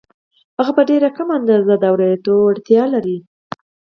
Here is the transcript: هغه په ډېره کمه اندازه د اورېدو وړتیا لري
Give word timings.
هغه 0.59 0.71
په 0.77 0.81
ډېره 0.89 1.09
کمه 1.17 1.33
اندازه 1.39 1.73
د 1.77 1.83
اورېدو 1.91 2.33
وړتیا 2.43 2.83
لري 2.93 3.17